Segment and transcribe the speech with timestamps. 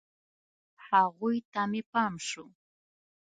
[0.87, 2.45] هغوی ته مې پام شو.